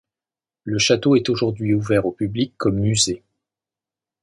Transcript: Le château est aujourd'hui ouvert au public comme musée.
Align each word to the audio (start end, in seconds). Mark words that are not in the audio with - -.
Le 0.63 0.79
château 0.79 1.15
est 1.15 1.29
aujourd'hui 1.29 1.75
ouvert 1.75 2.07
au 2.07 2.11
public 2.11 2.55
comme 2.57 2.79
musée. 2.79 3.21